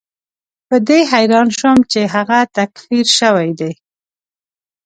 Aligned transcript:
په 0.67 0.75
دې 0.87 0.99
حیران 1.11 1.47
شوم 1.57 1.77
چې 1.91 2.01
هغه 2.13 2.39
تکفیر 2.57 3.05
شوی 3.19 3.49
دی. 3.59 3.71